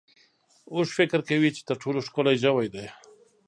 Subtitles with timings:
[0.73, 2.85] اوښ فکر کوي چې تر ټولو ښکلی ژوی دی.